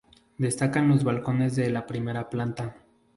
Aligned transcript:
Destacan 0.39 0.89
los 0.89 1.03
balcones 1.03 1.55
de 1.55 1.69
la 1.69 1.85
primera 1.85 2.27
planta. 2.27 2.75